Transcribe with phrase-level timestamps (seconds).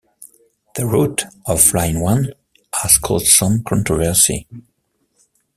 [0.75, 2.33] The route of Line One
[2.81, 4.47] has caused some controversy.